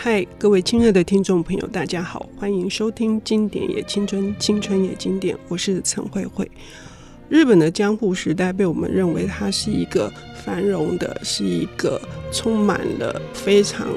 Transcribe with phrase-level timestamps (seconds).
[0.00, 6.48] 嗨，各位亲爱的听众朋友，大家好，欢迎收听《经典也青春，青春也经典》，我是陈慧慧。
[7.28, 10.08] 日本的江户时代被我们认为它是一个
[10.44, 12.00] 繁荣的，是一个
[12.32, 13.88] 充满了非常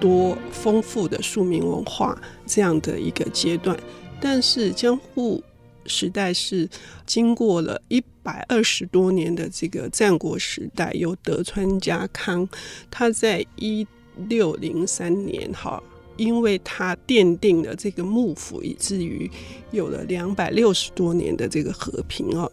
[0.00, 3.78] 多丰富的庶民文化这样的一个阶段。
[4.20, 5.40] 但是江户
[5.86, 6.68] 时代是
[7.06, 12.48] 经过了一百二十多年的这个战国时代，由德川家康
[12.90, 13.86] 他在一
[14.28, 15.82] 六零三年哈，
[16.16, 19.30] 因为他奠定了这个幕府，以至于
[19.70, 22.50] 有了两百六十多年的这个和平哦。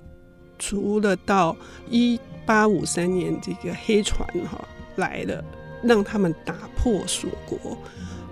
[0.59, 1.55] 除了到
[1.89, 4.67] 一八五三年这个黑船哈
[4.97, 5.43] 来了，
[5.81, 7.77] 让他们打破锁国，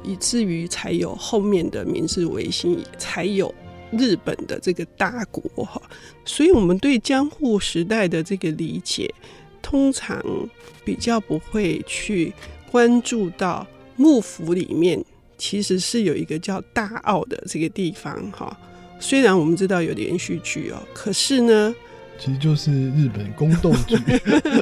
[0.04, 3.54] 以至于才有后面的明治维新，才有
[3.92, 5.82] 日本的这个大国哈。
[6.26, 9.14] 所以，我们对江户时代的这个理解，
[9.62, 10.22] 通常
[10.84, 12.34] 比较不会去。
[12.72, 15.04] 关注到幕府里面，
[15.38, 18.58] 其实是有一个叫大奥的这个地方哈。
[18.98, 21.76] 虽然我们知道有连续剧哦，可是呢，
[22.18, 23.98] 其实就是日本宫斗剧。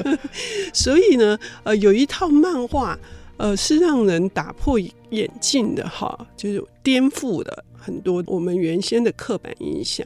[0.74, 2.98] 所以呢，呃，有一套漫画，
[3.36, 4.76] 呃，是让人打破
[5.10, 10.04] 眼镜的哈，就是颠覆了很多我们原先的刻板印象。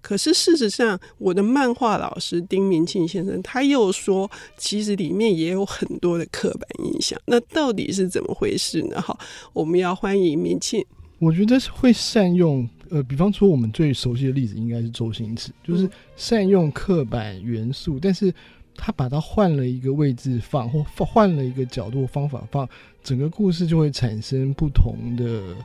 [0.00, 7.20] 可是事实上，我的漫画老师丁明庆先生他又说，其实里面也有很多的刻板印象。
[7.26, 9.00] 那到底是怎么回事呢？
[9.00, 9.18] 哈，
[9.52, 10.84] 我们要欢迎明庆。
[11.18, 18.32] 我觉得是会善用，呃，比方说我们最熟悉的例子应该是周星驰，就是善用刻板元素，但是
[18.76, 22.68] 他把它换了一个位置放，或换了一个角度方法放，
[23.02, 25.56] 整个故事就会产生不同的。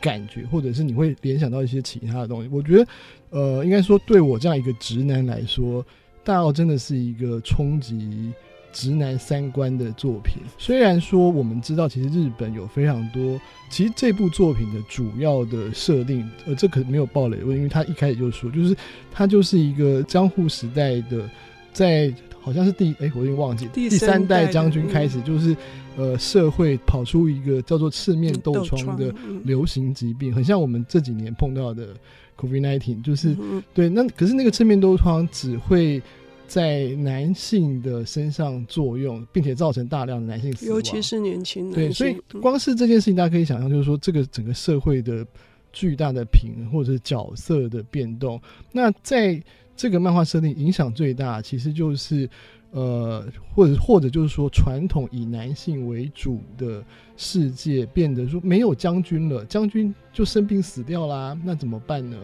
[0.00, 2.48] 感觉，或者是你会联想到一些其他的东西。
[2.50, 2.86] 我觉得，
[3.30, 5.84] 呃，应该说对我这样一个直男来说，
[6.24, 8.32] 《大奥》真的是一个冲击
[8.72, 10.42] 直男三观的作品。
[10.56, 18.76] 虽然说我们知道，其实日本有非常多，其实这部作品的主要的设定，呃，这可没有爆雷，因为他一开始就说，就是
[19.10, 21.28] 他就是一个江户时代的，
[21.72, 25.56] 在好像是第哎、欸，我已经忘记第三代将军开始就是。
[25.96, 29.12] 呃，社会跑出一个叫做赤面痘疮的
[29.44, 31.88] 流行疾病，很像我们这几年碰到的
[32.38, 33.88] COVID-19，就是、嗯、对。
[33.88, 36.00] 那可是那个赤面痘疮只会
[36.46, 41.74] 在男性的身上作用，并且造成大量的男性死亡，尤其是年轻人。
[41.74, 45.26] 对，所以光是这件事情，大家可以想象，就是说这个整个社会的
[45.72, 48.40] 巨大的平衡或者是角色的变动。
[48.72, 49.42] 那在
[49.80, 52.28] 这个漫画设定影响最大，其实就是。
[52.72, 56.80] 呃，或者或者就是说，传统以男性为主的
[57.16, 62.16] 世界变得说没有将军了，将军就生病死掉啦，那怎么办呢？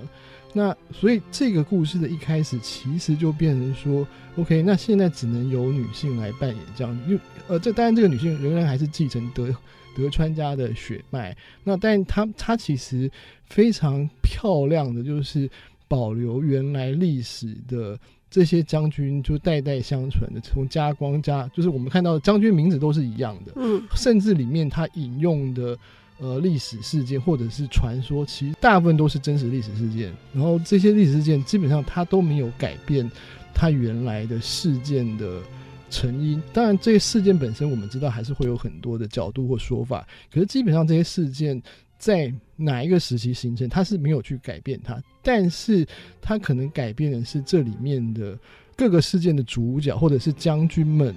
[0.53, 4.07] 那所以这个故事的一开始其实就变成说
[4.37, 9.53] ，OK，那现在只能由女性来扮演将军，因为呃，这当然这个女性仍然还是继承德
[9.97, 13.11] 德川家的血脉，那但她她其实
[13.47, 15.51] 非常漂亮的就是
[15.89, 17.99] 保留原来历史的。
[18.29, 25.79] 这些将军就代代相传的，从家光家，就是我们看到的将军名字都是一样的，嗯，甚至里面他引用的
[26.19, 30.13] 呃历史事件或者是传说，其实大部分都是真实历史事件。
[30.35, 33.09] 然后这些历史事件基本上他都没有改变
[33.55, 35.41] 他原来的事件的
[35.89, 36.43] 成因。
[36.53, 41.63] 当然，这些事件本身我们知道还是会有很多的角度或说法，可是基本上这些事件。
[41.99, 45.87] 在哪一个时期形成，他是没有去改变它，但是
[46.21, 48.39] 他可能改变的是这里面的
[48.77, 51.15] 各个事件的主角，或者是将军们，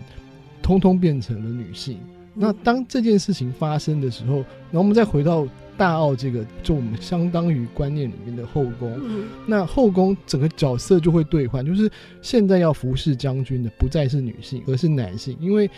[0.61, 1.99] 通通变成了女性。
[2.33, 5.47] 那当这件事情发生的时候，然后我们再回到
[5.77, 8.99] 大奥这个，就我们相当于观念里面的后宫，
[9.45, 11.91] 那后宫整个角色就会兑换，就是
[12.21, 15.69] 现在要服侍将军的不再是女性，而是男性，因为。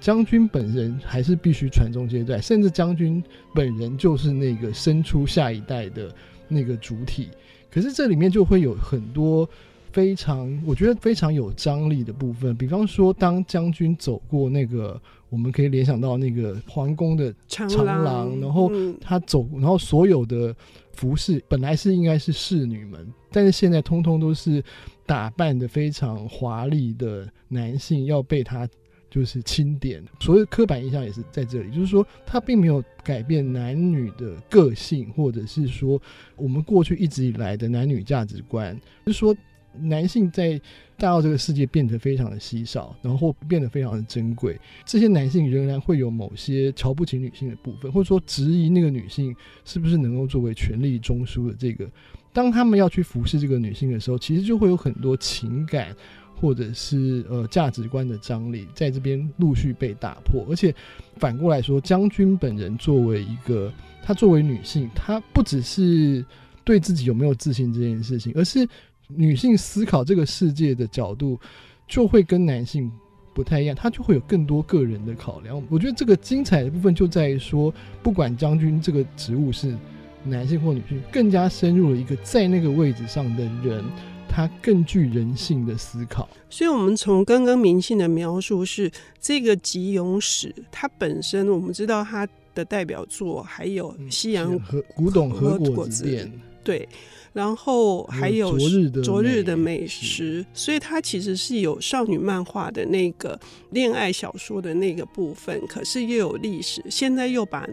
[0.00, 3.22] 将军本人还是必须传宗接代，甚至将军
[3.54, 6.12] 本人就是那个生出下一代的
[6.48, 7.28] 那个主体。
[7.70, 9.48] 可是这里面就会有很多
[9.92, 12.56] 非常，我觉得非常有张力的部分。
[12.56, 20.56] 比方说，当将军走过那个，我们可以联想到那个皇宫的长廊，然后他走，然后所有的
[20.94, 24.64] 服饰本来是应该是侍女们，但是现在通通都是
[25.04, 28.66] 打扮的非常华丽的男性要被他。
[29.10, 36.00] 就是钦点，所谓刻板印象也是在这里，就是说他并没有改变男女的个性，或者是说
[36.36, 38.74] 我们过去一直以来的男女价值观，
[39.04, 39.36] 就是说
[39.80, 40.60] 男性在
[40.96, 44.58] 大奥这个世界变得非常的稀少，然后变得非常的珍贵。
[44.84, 49.34] 这些男性仍然会有某些瞧不起女性的部分，或者说质疑那个女性
[49.64, 51.90] 是不是能够作为权力中枢的这个。
[52.32, 55.96] 当他们要去服侍这个女性的时候，其实就会有很多情感。
[56.40, 60.46] 或者是呃价值观的张力，在这边陆续被打破。
[60.48, 60.74] 而且
[61.16, 63.70] 反过来说，将军本人作为一个，
[64.02, 66.24] 她作为女性，她不只是
[66.64, 68.66] 对自己有没有自信这件事情，而是
[69.06, 71.38] 女性思考这个世界的角度
[71.86, 72.90] 就会跟男性
[73.34, 75.62] 不太一样，她就会有更多个人的考量。
[75.68, 77.72] 我觉得这个精彩的部分就在于说，
[78.02, 79.76] 不管将军这个职务是
[80.24, 83.84] 男性或女性，更加深入了一个在那个位置上的人。
[84.32, 88.88] 他更具人性的思考，所以，我们从刚刚明信的描述是
[89.20, 96.30] 这个吉永史，他本身我们知道他的代表作还有西洋和古董和果子店，
[96.62, 96.88] 对。
[97.32, 103.38] 然后还有昨日的昨日的美食，所以它其实是有少女漫画的那个
[103.70, 107.64] 恋爱小说的那个部分，可是又有历史，现在又把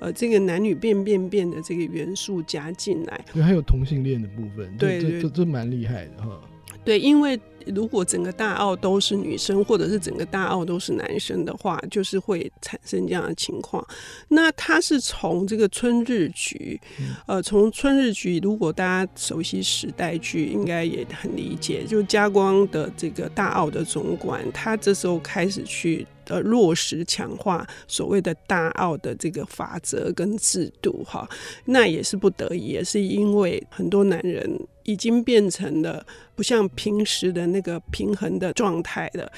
[0.00, 6.38] 呃这个男女变变变的这个元素加进来，对，还有同性恋的部分，对，这这蛮厉害的哈。
[6.86, 13.84] 对，因为如果整个大澳都是女生，或者是整个大澳都是男生的话，就是会产生这样的情况。
[14.28, 16.80] 那他是从这个春日局，
[17.26, 26.06] 呃，从春日局，如果大家熟悉时代剧，应该也很理解，就加光的这个大澳的总管，他这时候开始去。
[26.28, 31.24] 呃，落实强化所谓的大澳的这个法则跟制度，哈，
[31.66, 34.50] 那也是不得已，也是因为很多男人
[34.86, 36.04] 已经变成了
[36.34, 39.30] 不像平时的那个平衡的状态了。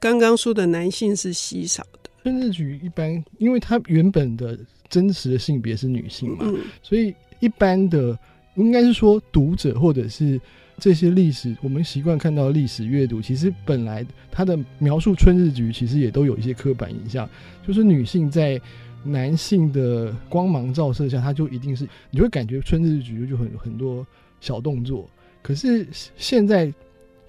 [0.00, 4.58] 刚刚说的男性是稀少的，春日局一般，因为他原本的
[4.88, 8.18] 真实的性别是女性嘛，嗯、所以一般的
[8.54, 10.40] 应该是说读者或者是。
[10.76, 17.30] 这些历史，我们习惯看到历史阅读，其实本来它的描述春日局，其实也都有一些刻板印象，
[17.64, 18.60] 就是女性在
[19.04, 24.04] 男性的光芒照射下，她就一定是，你会感觉春日局就很很多
[24.44, 25.08] 小动作。
[25.42, 25.86] 可是
[26.16, 26.72] 现在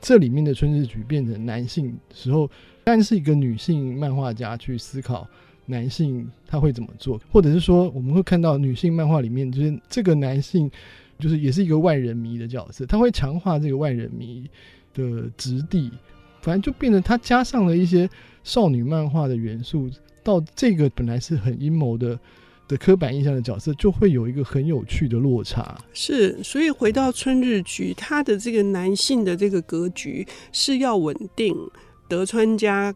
[0.02, 2.50] 这里面的春日局变成男性时候，
[2.84, 5.28] 但是一个女性漫画家去思考
[5.66, 10.70] 男性他会怎么做，或者是说我们会看到女性漫画里面，就是这个男性。
[11.18, 14.50] 就是也是一个万人迷的角色，他会强化这个万人迷
[14.94, 15.90] 的质地，
[16.42, 18.10] 反正就变成他加上了一些
[18.44, 19.90] 少女漫画的元素，
[20.26, 22.20] 到这个本来是很阴谋的
[22.68, 25.78] 的刻板印象的角色，就会有一个很有趣的落差。
[25.94, 31.56] 是，所以回到春日局，他的这个男性的这个格局是要稳定
[32.08, 32.94] 德川家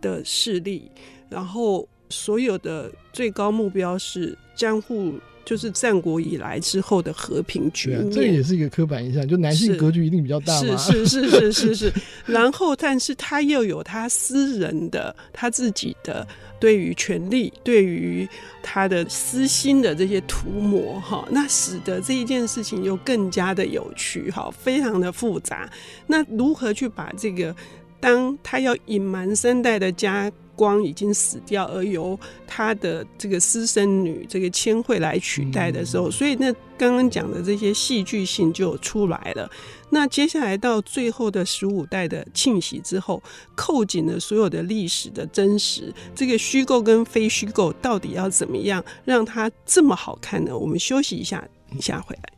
[0.00, 0.90] 的势力，
[1.28, 5.14] 然后所有的最高目标是江户。
[5.44, 10.76] 就是战国以来之后的和平局面，啊，这也是一个刻板印象，就男性格局一定比较大吗？
[10.76, 11.92] 是是是是是是。
[12.30, 16.28] 然后，但是他又有他私人的、他自己的
[16.58, 18.28] 对于权力、对于
[18.62, 25.70] 他的私心的这些涂抹，哈，那使得这一件事情又更加的有趣，哈，非常的复杂。
[26.06, 27.54] 那如何去把这个，
[28.00, 30.30] 当他要隐瞒三代的家？
[30.58, 39.48] 光已经死掉，而由他的这个私生女这个千惠来取代的时候，所以那刚刚讲的这些戏剧性就出来了。
[39.90, 43.22] 那接下来到最后的十五代的庆喜之后，
[43.54, 50.56] 扣紧了所有的历史的真实，这个虚构跟非虚构到底要怎么样让它这么好看呢？
[50.56, 51.46] 我们休息一下，
[51.76, 52.37] 一下回来。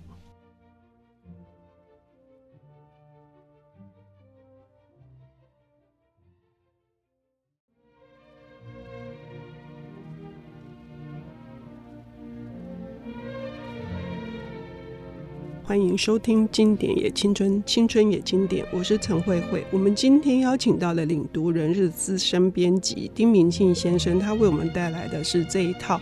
[15.71, 19.65] 欢迎收听《经典也青春，青春也经典》，我是陈慧慧。
[19.71, 25.97] 我们今天邀请到了领读人日资深编辑丁明庆先生，他为我们带来的是这一套《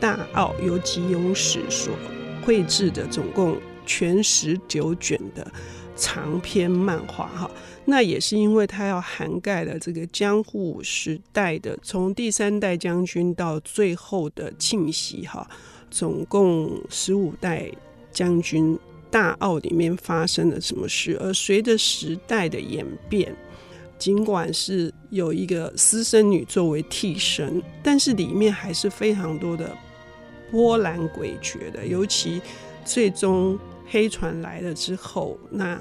[0.00, 1.92] 大奥》，由吉永史所
[2.42, 5.46] 绘制的，总共全十九卷的
[5.94, 7.26] 长篇漫画。
[7.26, 7.50] 哈，
[7.84, 15.46] 那也是因为他要涵盖了这个江户时代的，从第三代将军到最后的庆喜，哈，
[15.90, 17.70] 总共十五代
[18.10, 18.78] 将军。
[19.10, 21.16] 大奥里面发生了什么事？
[21.20, 23.34] 而随着时代的演变，
[23.98, 29.76] 尽管是有一个私生女作为替身，但是里面还是非常多的
[30.50, 31.86] 波澜诡谲的。
[31.86, 32.40] 尤其
[32.84, 35.80] 最终黑船来了之后，那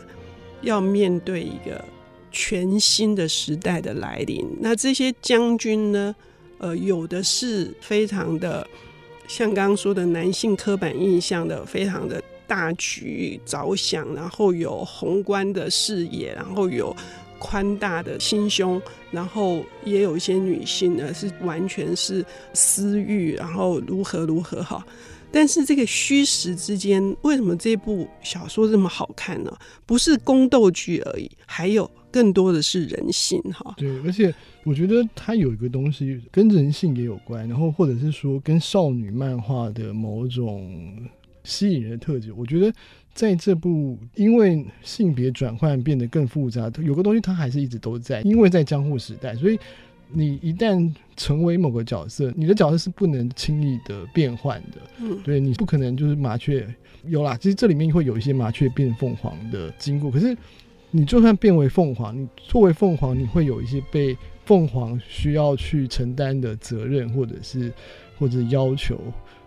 [0.62, 1.83] 要面对一个
[2.31, 4.45] 全新的时代的来临。
[4.59, 6.15] 那这些将军呢？
[6.62, 8.67] 呃，有的是非常的
[9.29, 12.21] 像刚刚说的男性刻板印象的，非常的。
[12.50, 16.94] 大局着想，然后有宏观的视野，然后有
[17.38, 24.86] 宽大的心胸，然后也有一些女性呢是完全是私欲，然后如何如何哈。
[25.32, 29.56] 但是这个虚实之间，为什么这部小说这么好看呢？
[29.86, 33.75] 不是宫斗剧而已，还有更多的是人性哈。
[33.77, 41.08] 对，而且我觉得它有一个东西跟人性也有关，然后或者是说跟少女漫画的某种
[41.43, 42.31] 吸引人的特质。
[42.34, 42.74] 我觉得
[43.13, 49.60] 在这部因为性别转换变得更复杂，有个东西它还是一直都在，因为在江户时代，所以
[50.12, 54.77] 你一旦成为某个角色，你的角色是不能轻易的变换的。
[55.00, 56.67] 嗯，对，你不可能就是麻雀。
[57.05, 60.12] 有啦，其实这里面会有一些麻雀变凤凰的经过。
[60.12, 60.36] 可是，
[60.91, 67.72] 你就算变为凤凰，你作为凤凰，你会有一些被凤凰需要去承担的责任，或者是
[68.17, 69.00] 或者要求，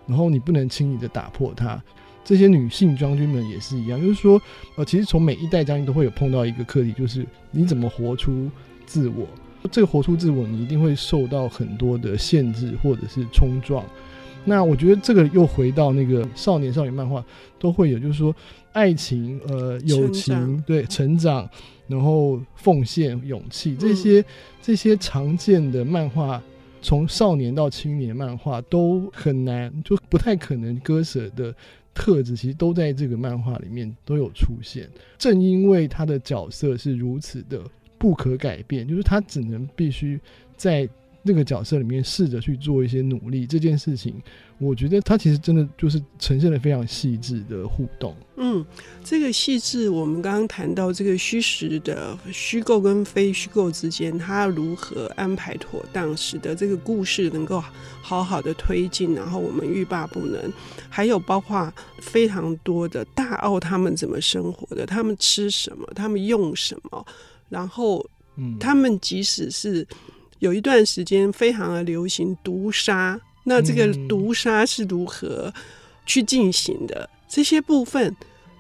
[0.07, 1.83] 然后你不能轻易的打破它。
[2.25, 4.41] 这些女性将军们也是一样，就是说，
[4.77, 8.49] 呃，其实从每一代将军都会有碰到一个课题，就是你怎么活出
[8.87, 9.27] 自我。
[9.71, 13.85] 这个活出自我，你一定会受到很多的限制，或者是冲撞。
[14.45, 17.25] 那我觉得这个又回到那个少年少女漫画
[17.61, 18.35] 都会有，就是说
[18.73, 21.49] 爱情、呃友情，成对成长，
[21.87, 24.25] 然后奉献、勇气这些、嗯、
[24.61, 26.43] 这些常见的漫画，
[26.83, 31.55] 从少年到青年漫画都很难，就不太可能割舍的
[31.95, 34.89] 特质，其实都在这个漫画里面都有出现。
[35.17, 37.63] 正因为他的角色是如此的
[37.97, 40.21] 不可改变，就是他只能必须
[40.57, 40.89] 在。
[41.23, 44.15] 那个角色里面试着去做一些努力，这件事情，
[44.59, 48.13] 我觉得他其实真的就是呈现了非常细致的互动。
[48.37, 48.65] 嗯，
[49.05, 57.63] 这个细致，我们刚刚谈到这个虚实的虚构跟非虚构之间，他如何安排妥当，使得这个故事能够
[58.03, 60.53] 好好的推进，然后我们欲罢不能。
[60.91, 67.07] 还有包括非常多的大奥他们怎么生活的，他们吃什么，他们用什么，
[67.49, 68.05] 然后，
[68.37, 69.87] 嗯，他们即使是。
[70.43, 75.55] 有一段时间非常的流行毒杀，那这个毒杀是如何
[76.05, 77.09] 去进行的？
[77.09, 78.13] 嗯、这些部分，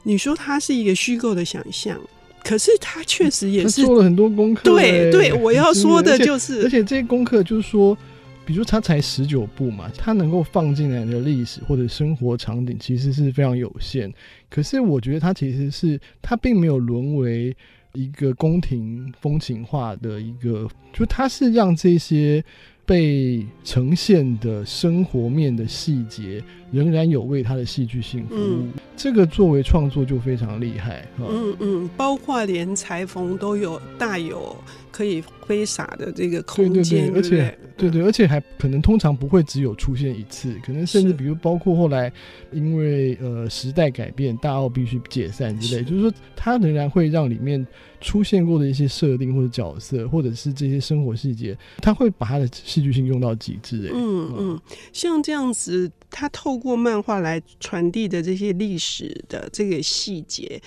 [0.04, 2.00] 你说它是一个虚构的想象，
[2.44, 4.62] 可是它确实也是做了很多功课。
[4.62, 7.98] 对对，我要说的就是，而且，而且这些功课就是说，
[8.46, 14.08] 比如他才十九部嘛，他能够放进来的历史或者生活场景其实是非常有限。
[14.48, 17.56] 可是我觉得他其实是他并没有沦为。
[17.94, 22.42] 一个宫廷风情化的一个，就它是让这些
[22.84, 28.62] 被呈现的生活面的细节，仍然有为它的戏剧性服务。
[28.62, 31.06] 嗯、这个作为创作就非常厉害。
[31.18, 34.56] 嗯嗯，包括连裁缝都有大有
[34.92, 42.12] 可以挥洒的这个空间，对对对，而且对对，而且还可能通常不会只有出现一次，可能甚至比如包括后来
[42.52, 45.90] 因为呃时代改变，大奥必须解散之类，是。
[45.90, 47.66] 就是说它仍然会让里面
[48.00, 53.88] 出现过的一些设定或者角色，或者是这些生活细节，他会把他的戏剧性用到极致。
[53.88, 54.60] 哎，嗯嗯，
[54.92, 60.60] 像这样子，他透过漫画来传递的这些历史的这个细节，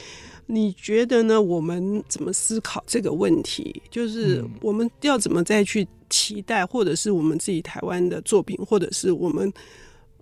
[0.45, 1.41] 你觉得呢？
[1.41, 3.81] 我们怎么思考这个问题？
[3.89, 9.51] 就是我们要怎么再去期待，或者是我们自己台湾的作品，或者是我们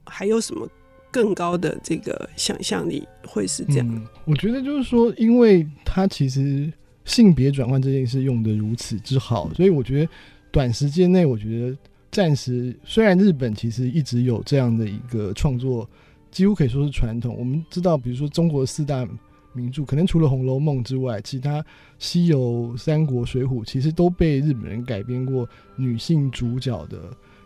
[0.06, 0.68] 还有什么
[1.12, 3.88] 更高的这个想象力，会是这样？
[3.90, 6.72] 嗯，我觉得就是说，因为他其实。
[7.06, 10.10] 性别转换这件事用的如此之好，所以我觉得
[10.54, 11.78] 短时间内，我觉得
[12.10, 15.86] 暂时虽然日本其实一直有这样的一个创作，
[16.32, 17.36] 几乎可以说是传统。
[17.38, 19.06] 我们知道，比如说中国四大
[19.54, 21.62] 名著，可能除了《红楼梦》之外，其他
[21.98, 22.40] 《西游》
[22.78, 27.00] 《三国》《水浒》其实都被日本人改编过女性主角的。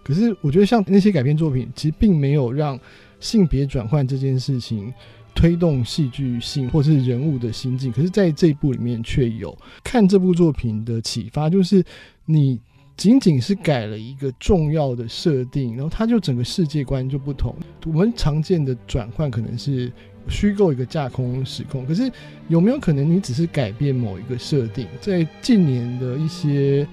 [0.04, 2.80] 可是我觉得像那些改编作品，其实并没有让
[3.20, 4.94] 性别转换这件事情。
[5.36, 11.86] 推动戏剧性或是人物的心境，可是在这一部里面却有看这部作品的启发，就是
[12.26, 12.60] 你
[12.96, 17.56] 仅仅是改了一个重要的设定，然后它就整个世界观就不同。
[17.86, 19.94] 我们常见的转换可能是
[20.30, 22.12] 虚构一个架空时空，可是
[22.48, 24.88] 有没有可能你只是改变某一个设定？
[25.02, 26.88] 在近年的一些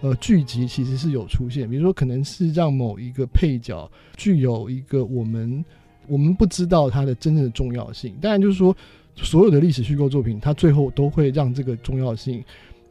[0.00, 5.64] 呃剧集其实是有出现，比如说可能是让某一个配角具有一个我们。
[6.06, 8.76] 我们不知道它的真正的重要性，当然就是说，
[9.16, 12.44] 所有的历史虚构作品，它最后都会让这个重要性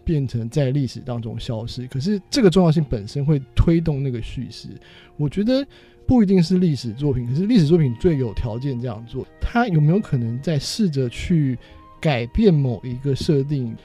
[0.03, 1.85] 变成在历史当中消失。
[1.85, 4.67] 可是这个重要性本身会推动那个叙事，
[5.15, 5.63] 我觉得
[6.05, 9.25] 不一定是历史作品，可是历史作品最有条件这样做。
[9.39, 11.57] 他有没有可能在试着去
[12.01, 13.75] 改变某一个设定，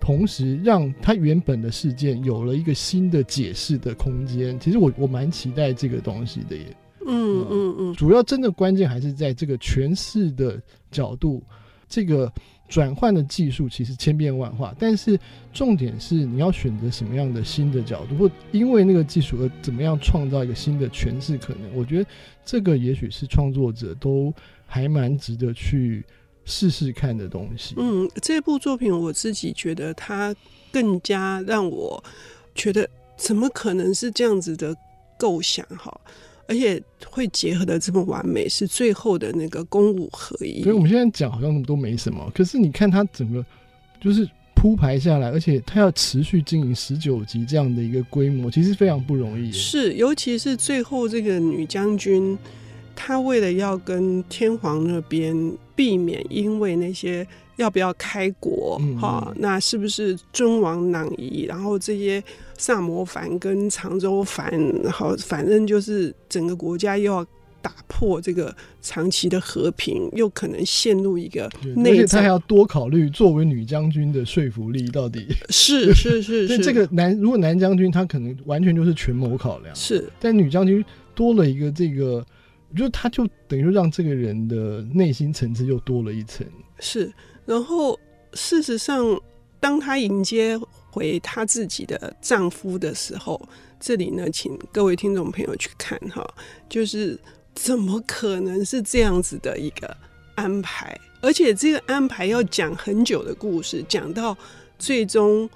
[0.00, 4.58] 同时让他原本的事件有了一个新的解释的空间？
[4.60, 6.76] 其实我我蛮期待这个东西的耶。
[7.06, 10.60] 嗯嗯嗯，主要真的关键还是在这个诠释的
[10.90, 11.42] 角度，
[11.88, 12.32] 这个
[12.72, 15.18] 转换的技术其实千变万化，但是
[15.52, 21.76] 重点是你要选择什么样的新的角度，或因为那个技术而怎么样创造一个新的诠释可能。
[21.76, 22.08] 我觉得
[22.46, 24.32] 这个也许是创作者都
[24.64, 26.02] 还蛮值得去
[26.46, 27.74] 试试看的东西。
[27.76, 30.34] 嗯，这部作品我自己觉得它
[30.72, 32.02] 更加让我
[32.54, 32.88] 觉得，
[33.18, 34.74] 怎么可能是这样子的
[35.18, 36.00] 构想哈？
[36.46, 40.62] 而且会结合的这么完美，是最后的那个公武合一。
[40.62, 43.44] 所以我们现在讲好像都没什么，可是你看它整个
[44.00, 49.50] 就是铺排下来，而且它要持续经营十九集这样的一个规模，其实非常不容易。
[49.52, 52.38] 是，尤其是最后这个女将军。
[52.94, 55.34] 他为了要跟天皇那边
[55.74, 61.44] 避免，因为那些要不要开国哈、那是不是尊王攘夷？
[61.48, 62.22] 然后这些
[62.56, 64.52] 萨摩藩跟长州藩，
[64.90, 67.26] 好，反正就是整个国家又要
[67.60, 71.92] 打破这个长期的和平，又可能陷入一个内战。
[71.92, 76.58] 而且他还要多考虑作为女将军的说服力到底是是是是。
[76.62, 80.84] 这个男如果男将军他可能完全就是权谋考量，是，但女将军
[81.14, 82.24] 多了一个这个。
[82.72, 86.46] 我觉得他就等于让这个人的内心层次又多了一层。
[86.80, 87.12] 是，
[87.44, 87.98] 然后
[88.32, 89.20] 事实上，
[89.60, 90.58] 当他迎接
[90.90, 93.40] 回他自己的丈夫的时候，
[93.78, 96.26] 这里呢，请各位听众朋友去看哈，
[96.66, 97.20] 就是
[97.54, 99.94] 怎么可能是这样子的一个
[100.34, 100.98] 安排？
[101.20, 104.34] 而且这个安排要讲很久的故事，讲到
[104.78, 105.48] 最终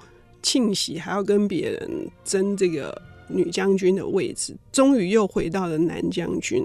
[0.43, 6.63] 庆喜还要跟别人争这个女将军的位置，终于又回到了男将军。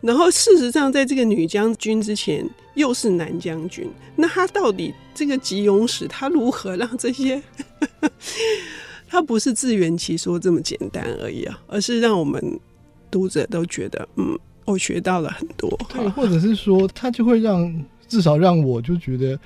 [0.00, 3.90] 然后，事实上，在这个女将军之前，又是男将军。
[4.14, 7.42] 那他到底这个吉永史，他如何让这些？
[9.08, 12.40] 他不是自圆其说这么简单而已啊，而是让我们
[13.10, 15.68] 读者都觉得，嗯，我学到了很多。
[15.92, 19.36] 对，或者是说，他就会让至少让我就觉得，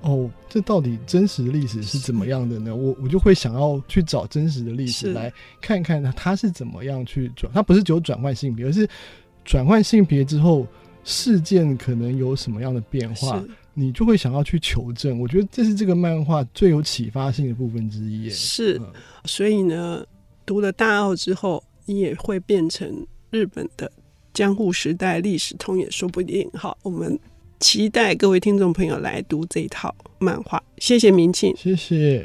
[0.00, 2.74] 哦，这到底真实的历史是怎么样的呢？
[2.74, 8.88] 我我就会想要去找真实的历史来看看他他是怎么样去转，他不是只有转换性别，而是。
[9.50, 10.64] 转换性别之后，
[11.02, 15.18] 事件可能有什么样的变化，你就会想要去求证。
[15.18, 18.30] 我觉得这是这个漫画最有启发性的部分之一。
[18.30, 18.86] 是，嗯，
[19.24, 20.06] 所以呢，
[20.46, 23.90] 读了大奥之后，你也会变成日本的
[24.32, 26.48] 江户时代历史通也说不定。
[26.54, 27.18] 好，我们
[27.58, 30.62] 期待各位听众朋友来读这一套漫画。
[30.78, 32.24] 谢谢明庆，谢谢。